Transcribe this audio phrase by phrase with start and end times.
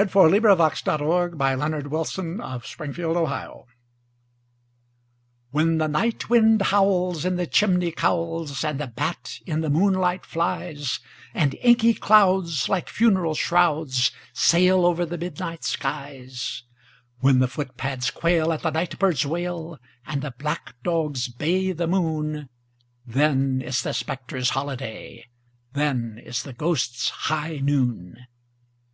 [0.00, 1.84] But then, unhappily, I'm not thy bride!
[1.84, 2.14] THE GHOSTS'
[2.86, 3.66] HIGH NOON
[5.50, 10.24] WHEN the night wind howls in the chimney cowls, and the bat in the moonlight
[10.24, 11.00] flies,
[11.34, 16.62] And inky clouds, like funeral shrouds, sail over the midnight skies—
[17.18, 22.48] When the footpads quail at the night bird's wail, and black dogs bay the moon,
[23.06, 28.16] Then is the spectres' holiday—then is the ghosts' high noon!